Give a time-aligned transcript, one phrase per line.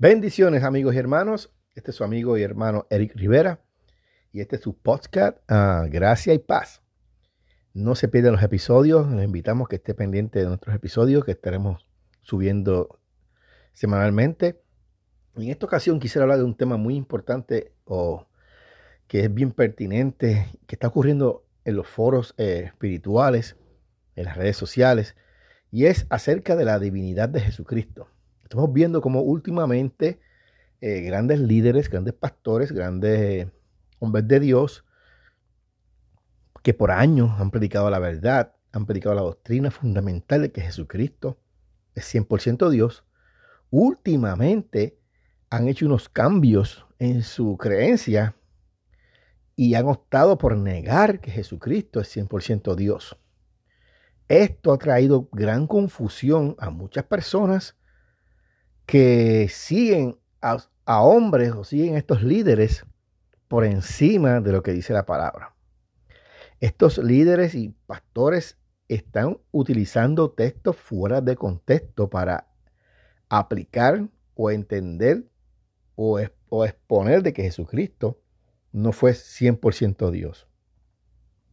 [0.00, 1.52] Bendiciones amigos y hermanos.
[1.74, 3.60] Este es su amigo y hermano Eric Rivera
[4.32, 6.80] y este es su podcast uh, Gracia y Paz.
[7.74, 11.86] No se pierdan los episodios, les invitamos que esté pendiente de nuestros episodios que estaremos
[12.22, 12.98] subiendo
[13.74, 14.62] semanalmente.
[15.36, 18.26] En esta ocasión quisiera hablar de un tema muy importante o
[19.06, 23.56] que es bien pertinente, que está ocurriendo en los foros eh, espirituales,
[24.16, 25.14] en las redes sociales,
[25.70, 28.08] y es acerca de la divinidad de Jesucristo.
[28.50, 30.18] Estamos viendo como últimamente
[30.80, 33.46] eh, grandes líderes, grandes pastores, grandes
[34.00, 34.84] hombres de Dios,
[36.64, 41.38] que por años han predicado la verdad, han predicado la doctrina fundamental de que Jesucristo
[41.94, 43.04] es 100% Dios,
[43.70, 44.98] últimamente
[45.48, 48.34] han hecho unos cambios en su creencia
[49.54, 53.16] y han optado por negar que Jesucristo es 100% Dios.
[54.26, 57.76] Esto ha traído gran confusión a muchas personas
[58.90, 60.58] que siguen a,
[61.04, 62.84] hombres o siguen estos líderes
[63.46, 65.54] por encima de lo que dice la palabra.
[66.58, 72.48] Estos líderes y pastores están utilizando textos fuera de contexto para
[73.28, 75.24] aplicar o entender
[75.94, 78.20] o, o exponer de que Jesucristo
[78.72, 80.48] no fue 100% Dios.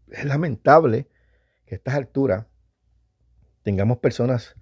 [0.09, 1.07] Es lamentable
[1.67, 2.47] que a estas alturas
[3.61, 4.55] tengamos personas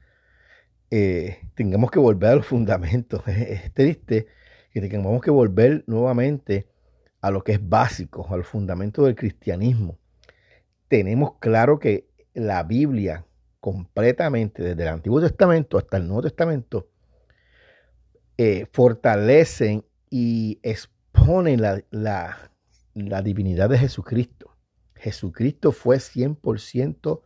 [0.91, 3.21] eh, tengamos que volver a los fundamentos.
[3.27, 4.27] Es, triste
[4.71, 6.67] que tengamos que volver nuevamente
[7.21, 9.97] a lo que es básico, al fundamento del cristianismo.
[10.87, 13.25] Tenemos claro que la Biblia
[13.59, 16.89] completamente, desde el Antiguo Testamento hasta el Nuevo Testamento,
[18.37, 22.51] eh, fortalecen y exponen la, la,
[22.93, 24.55] la divinidad de Jesucristo.
[24.95, 27.21] Jesucristo fue 100%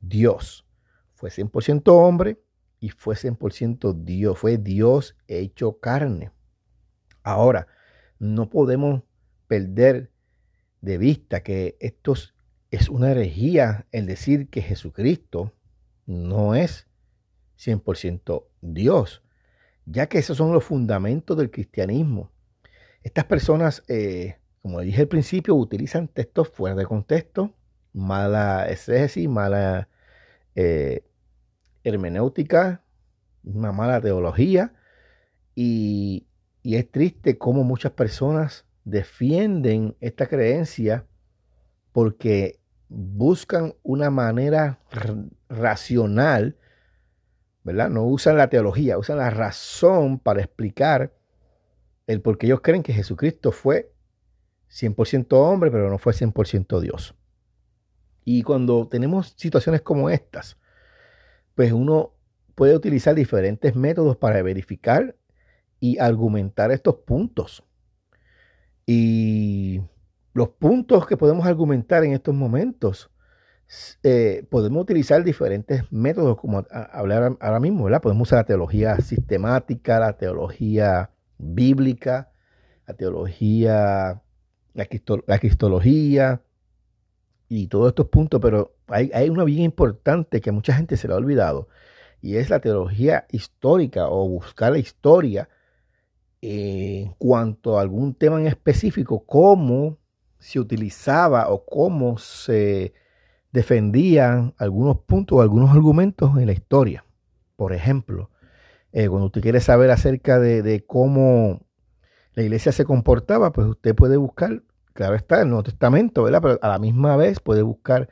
[0.00, 0.66] Dios.
[1.14, 2.43] Fue 100% hombre
[2.84, 6.32] y fue 100% Dios, fue Dios hecho carne.
[7.22, 7.66] Ahora,
[8.18, 9.04] no podemos
[9.46, 10.10] perder
[10.82, 12.12] de vista que esto
[12.70, 15.54] es una herejía el decir que Jesucristo
[16.04, 16.86] no es
[17.58, 19.22] 100% Dios,
[19.86, 22.32] ya que esos son los fundamentos del cristianismo.
[23.02, 27.54] Estas personas, eh, como dije al principio, utilizan textos fuera de contexto,
[27.94, 29.88] mala exégesis, mala
[30.54, 31.02] eh,
[31.82, 32.83] hermenéutica,
[33.44, 34.72] una mala teología
[35.54, 36.26] y,
[36.62, 41.04] es triste cómo muchas personas defienden esta creencia
[41.92, 44.80] porque buscan una manera
[45.50, 46.56] racional,
[47.64, 47.90] ¿verdad?
[47.90, 51.12] No usan la teología, usan la razón para explicar
[52.06, 53.92] el por qué ellos creen que Jesucristo fue
[54.70, 57.14] 100% hombre, pero no fue 100% Dios.
[58.24, 60.56] Y cuando tenemos situaciones como estas,
[61.54, 62.13] pues uno
[62.54, 65.16] puede utilizar diferentes métodos para verificar
[65.80, 67.64] y argumentar estos puntos.
[68.86, 69.80] Y
[70.32, 73.10] los puntos que podemos argumentar en estos momentos,
[74.02, 78.02] eh, podemos utilizar diferentes métodos, como hablar ahora mismo, ¿verdad?
[78.02, 82.30] Podemos usar la teología sistemática, la teología bíblica,
[82.86, 84.22] la teología,
[84.74, 86.42] la, cristología
[87.48, 91.14] y todos estos puntos, pero hay, hay una bien importante que mucha gente se le
[91.14, 91.68] ha olvidado,
[92.24, 95.50] y es la teología histórica o buscar la historia
[96.40, 99.98] en cuanto a algún tema en específico, cómo
[100.38, 102.94] se utilizaba o cómo se
[103.52, 107.04] defendían algunos puntos o algunos argumentos en la historia.
[107.56, 108.30] Por ejemplo,
[108.92, 111.60] eh, cuando usted quiere saber acerca de, cómo
[112.32, 114.62] la iglesia se comportaba, pues usted puede buscar,
[114.94, 116.40] claro está, el Nuevo Testamento, ¿verdad?
[116.40, 118.08] Pero a la misma vez puede buscar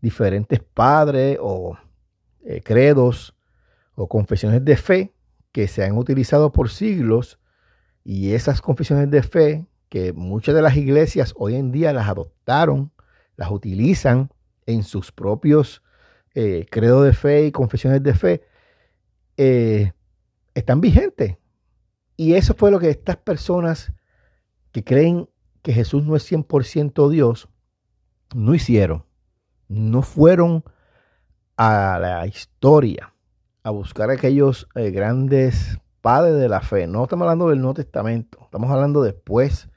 [0.00, 1.78] diferentes padres o
[2.44, 3.36] eh, credos
[3.94, 5.14] o confesiones de fe
[5.52, 7.38] que se han utilizado por siglos
[8.04, 12.92] y esas confesiones de fe que muchas de las iglesias hoy en día las adoptaron,
[13.36, 14.30] las utilizan
[14.64, 15.82] en sus propios
[16.34, 18.42] eh, credos de fe y confesiones de fe,
[19.36, 19.92] eh,
[20.54, 21.36] están vigentes.
[22.16, 23.92] Y eso fue lo que estas personas
[24.70, 25.28] que creen
[25.60, 27.48] que Jesús no es 100% Dios,
[28.34, 29.04] no hicieron.
[29.68, 30.64] No fueron
[31.56, 33.11] a la historia
[33.62, 36.86] a buscar aquellos eh, grandes padres de la fe.
[36.86, 39.68] No estamos hablando del Nuevo Testamento, estamos hablando después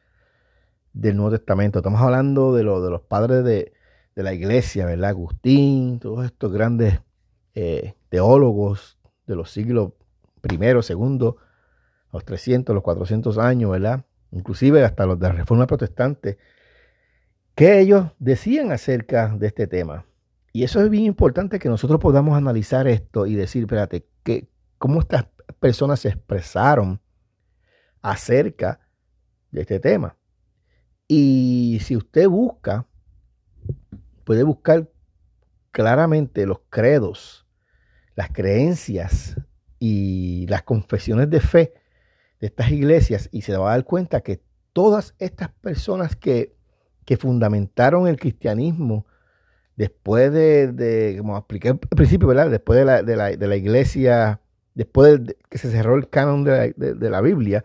[0.93, 1.79] del Nuevo Testamento.
[1.79, 3.73] Estamos hablando de, lo, de los padres de,
[4.15, 5.09] la iglesia, ¿verdad?
[5.09, 7.01] Agustín, todos estos grandes
[7.53, 8.97] eh, teólogos
[9.27, 9.91] de los siglos
[10.39, 11.37] primero, segundo,
[12.13, 14.05] los 300, los 400 años, ¿verdad?
[14.31, 16.37] Inclusive hasta los de la Reforma Protestante,
[17.55, 20.05] que ellos decían acerca de este tema.
[20.55, 24.07] Y eso es bien importante que nosotros podamos analizar esto y decir, espérate,
[24.77, 25.25] ¿cómo estas
[25.59, 27.01] personas se expresaron
[28.01, 28.79] acerca
[29.51, 30.15] de este tema.
[31.09, 32.87] Y si usted busca,
[34.23, 34.89] puede buscar
[35.71, 37.45] claramente los credos,
[38.15, 39.35] las creencias
[39.77, 41.73] y las confesiones de fe
[42.39, 44.41] de estas iglesias y se va a dar cuenta que
[44.71, 46.55] todas estas personas que,
[47.03, 49.05] que fundamentaron el cristianismo
[49.75, 52.49] después de, como expliqué al principio, ¿verdad?
[52.49, 54.41] Después de la, de la, de la iglesia,
[54.73, 57.63] después de que se cerró el canon de la, de la Biblia,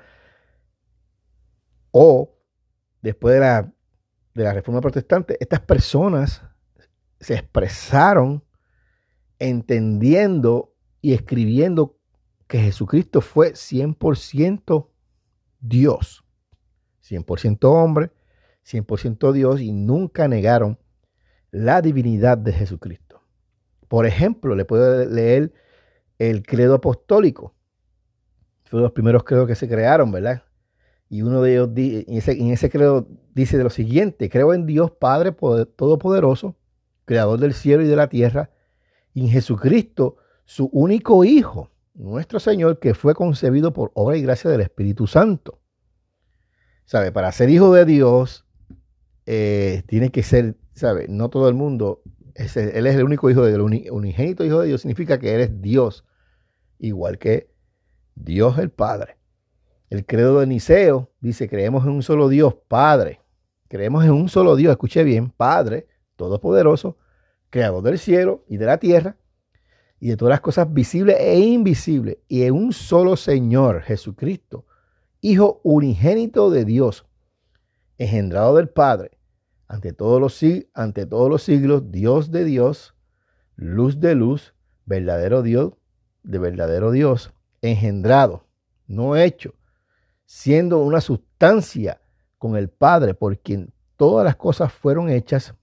[1.93, 2.37] o
[3.03, 3.73] después de la,
[4.35, 6.43] de la reforma protestante, estas personas
[7.19, 8.45] se expresaron
[9.39, 11.99] entendiendo y escribiendo
[12.47, 14.89] que Jesucristo fue 100%
[15.61, 16.25] Dios,
[17.09, 18.11] 100% hombre,
[18.65, 20.79] 100% Dios y nunca negaron
[21.50, 23.23] la divinidad de Jesucristo.
[23.88, 25.52] Por ejemplo, le puedo leer
[26.19, 27.55] el credo apostólico.
[28.64, 30.44] Fue los primeros credos que se crearon, ¿verdad?
[31.08, 34.64] Y uno de ellos, en ese, en ese credo dice de lo siguiente, creo en
[34.64, 36.56] Dios Padre Todopoderoso,
[37.05, 38.50] Creador del cielo y de la tierra,
[39.12, 44.50] y en Jesucristo, su único Hijo, nuestro Señor, que fue concebido por obra y gracia
[44.50, 45.61] del Espíritu Santo.
[46.85, 47.12] ¿Sabe?
[47.12, 48.47] Para ser hijo de Dios,
[49.26, 51.06] eh, tiene que ser, ¿sabe?
[51.09, 52.03] No todo el mundo,
[52.35, 55.35] es, él es el único hijo de Dios, el unigénito hijo de Dios significa que
[55.35, 56.05] él es Dios,
[56.79, 57.50] igual que
[58.15, 59.19] Dios el Padre.
[59.91, 63.21] El credo de Niceo dice, creemos en un solo Dios, Padre.
[63.69, 65.87] Creemos en un solo Dios, escuche bien, Padre,
[66.17, 66.97] Todopoderoso,
[67.50, 69.17] Creador del cielo y de la tierra,
[69.99, 74.65] y de todas las cosas visibles e invisibles, y en un solo Señor, Jesucristo,
[75.21, 77.05] Hijo unigénito de Dios,
[77.99, 79.20] engendrado del Padre,
[79.71, 80.41] ante todos los,
[80.75, 82.97] ante todos los siglos, Dios de Dios,
[83.55, 84.53] luz de luz,
[84.85, 85.75] verdadero Dios
[86.25, 87.33] de verdadero Dios,
[87.63, 88.49] engendrado,
[88.89, 89.55] no hecho,
[90.27, 92.01] siendo una sustancia
[92.37, 95.55] con el Padre, por quien todas las cosas fueron hechas,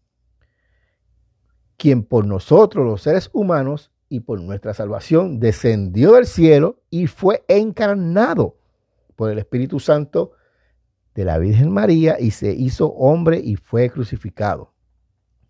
[1.76, 7.44] quien por nosotros los seres humanos y por nuestra salvación descendió del cielo y fue
[7.50, 8.56] encarnado
[9.18, 10.32] por el Espíritu Santo
[11.18, 14.72] de la Virgen María y se hizo hombre y fue crucificado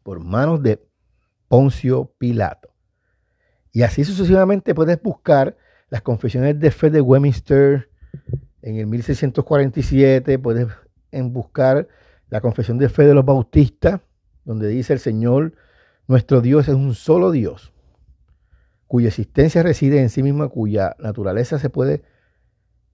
[0.02, 0.82] por manos de
[1.50, 2.70] Poncio Pilato.
[3.74, 5.58] Y así sucesivamente puedes buscar
[5.90, 7.90] las confesiones de fe de Westminster
[8.62, 10.68] en el 1647, puedes
[11.12, 11.90] buscar
[12.30, 14.00] la confesión de fe de los bautistas,
[14.46, 15.54] donde dice el Señor,
[16.08, 17.74] nuestro Dios es un solo Dios
[18.88, 22.04] cuya existencia reside en sí misma, cuya naturaleza se puede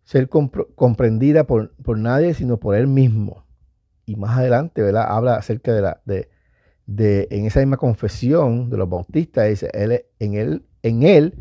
[0.03, 3.45] ser comprendida por, nadie, sino por él mismo.
[4.05, 5.05] Y más adelante, ¿verdad?
[5.07, 6.29] Habla acerca de la, de,
[6.85, 11.35] de, en esa misma confesión de los bautistas, dice, él, en, él, en él,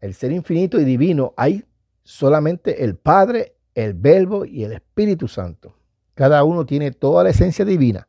[0.00, 1.64] el ser infinito y divino, hay
[2.02, 5.74] solamente el Padre, el Verbo y el Espíritu Santo.
[6.14, 8.08] Cada uno tiene toda la esencia divina,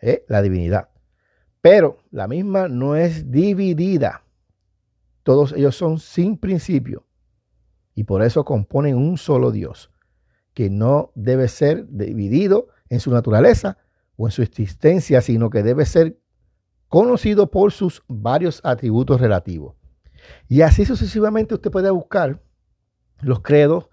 [0.00, 0.24] ¿eh?
[0.28, 0.88] la divinidad.
[1.62, 4.24] Pero la misma no es dividida
[5.22, 7.04] todos ellos son sin principio
[7.94, 9.90] y por eso componen un solo Dios,
[10.54, 13.78] que no debe ser dividido en su naturaleza
[14.16, 16.18] o en su existencia, sino que debe ser
[16.88, 19.76] conocido por sus varios atributos relativos.
[20.48, 22.42] Y así sucesivamente usted puede buscar
[23.20, 23.88] los credos,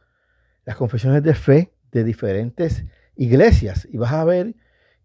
[0.65, 2.85] las confesiones de fe de diferentes
[3.15, 4.55] iglesias y vas a ver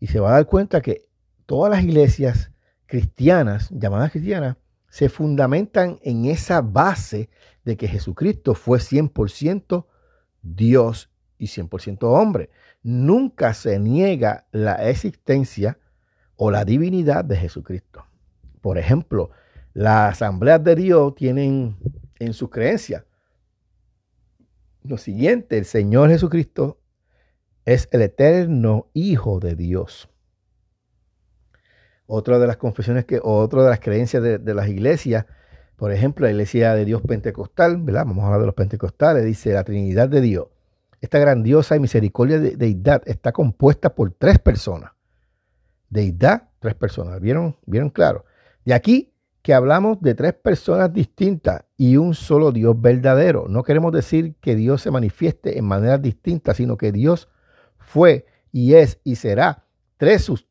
[0.00, 1.08] y se va a dar cuenta que
[1.46, 2.50] todas las iglesias
[2.86, 4.56] cristianas, llamadas cristianas,
[4.88, 7.30] se fundamentan en esa base
[7.64, 9.86] de que Jesucristo fue 100%
[10.42, 12.50] Dios y 100% hombre.
[12.82, 15.78] Nunca se niega la existencia
[16.36, 18.04] o la divinidad de Jesucristo.
[18.60, 19.30] Por ejemplo,
[19.72, 21.76] las asambleas de Dios tienen
[22.18, 23.04] en su creencia
[24.84, 26.80] lo siguiente, el Señor Jesucristo
[27.64, 30.08] es el eterno Hijo de Dios.
[32.06, 35.26] Otra de las confesiones que, o otra de las creencias de, las iglesias,
[35.76, 38.06] por ejemplo, la iglesia de Dios pentecostal, ¿verdad?
[38.06, 40.46] Vamos a hablar de los pentecostales, dice la Trinidad de Dios.
[41.00, 44.92] Esta grandiosa y misericordia de deidad está compuesta por tres personas.
[45.90, 47.20] Deidad, tres personas.
[47.20, 47.56] ¿Vieron?
[47.66, 48.24] ¿Vieron claro?
[48.64, 49.12] De aquí
[49.42, 53.46] que hablamos de tres personas distintas y un solo Dios verdadero.
[53.48, 57.28] No queremos decir que Dios se manifieste en maneras distintas, sino que Dios
[57.78, 59.64] fue y es y será
[59.96, 60.46] tres sus,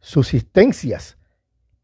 [0.00, 1.16] subsistencias.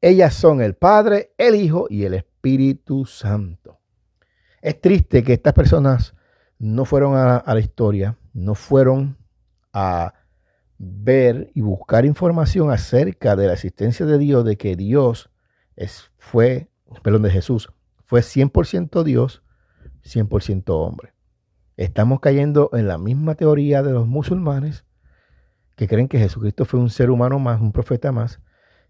[0.01, 3.81] Ellas son el Padre, el Hijo y el Espíritu Santo.
[4.61, 6.15] Es triste que estas personas
[6.59, 9.17] no fueron a, la historia, no fueron
[9.73, 10.15] a
[10.79, 15.31] ver y buscar información acerca de la existencia de Dios, de que Dios
[15.77, 16.69] es, fue,
[17.03, 17.71] perdón, de Jesús,
[18.05, 19.43] fue 100% Dios,
[20.05, 21.13] 100% hombre.
[21.77, 24.85] Estamos cayendo en la misma teoría de los musulmanes
[25.75, 28.41] que creen que Jesucristo fue un ser humano más, un profeta más.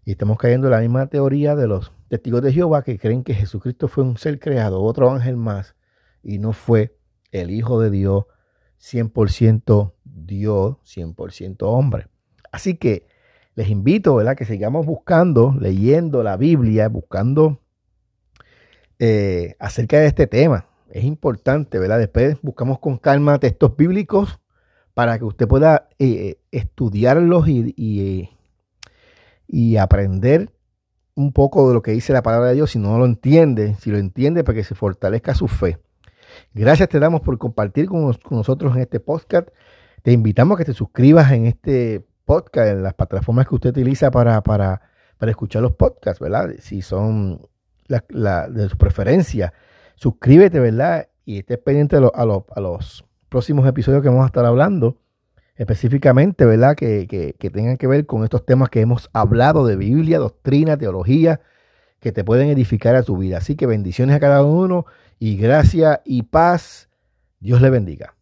[0.07, 3.33] Y estamos cayendo en la misma teoría de los testigos de Jehová que creen que
[3.33, 5.75] Jesucristo fue un ser creado, otro ángel más,
[6.23, 6.97] y no fue
[7.31, 8.23] el Hijo de Dios,
[8.79, 12.07] 100% Dios, 100% hombre.
[12.53, 13.05] Así que
[13.55, 14.37] les invito, ¿verdad?
[14.37, 17.59] Que sigamos buscando, leyendo la Biblia, buscando
[18.99, 20.67] eh, acerca de este tema.
[20.89, 21.99] Es importante, ¿verdad?
[21.99, 24.39] Después buscamos con calma textos bíblicos
[24.93, 28.36] para que usted pueda eh, estudiarlos y, y,
[29.47, 30.51] y, aprender
[31.15, 32.71] un poco de lo que dice la palabra de Dios.
[32.71, 35.79] Si no lo entiende, si lo entiende, para que se fortalezca su fe.
[36.53, 39.49] Gracias te damos por compartir con, con nosotros en este podcast.
[40.03, 44.11] Te invitamos a que te suscribas en este podcast, en las plataformas que usted utiliza
[44.11, 44.81] para, para,
[45.17, 46.51] para escuchar los podcasts, ¿verdad?
[46.59, 47.47] Si son
[47.87, 49.53] la, de su preferencia,
[49.95, 51.07] suscríbete, ¿verdad?
[51.25, 54.97] Y estés pendiente a, a, a, los próximos episodios que vamos a estar hablando,
[55.57, 56.75] específicamente, ¿verdad?
[56.75, 60.77] Que, que, que tengan que ver con estos temas que hemos hablado de Biblia, doctrina,
[60.77, 61.41] teología,
[61.99, 63.37] que te pueden edificar a tu vida.
[63.37, 64.85] Así que bendiciones a cada uno
[65.19, 66.89] y gracia y paz.
[67.39, 68.16] Dios le bendiga.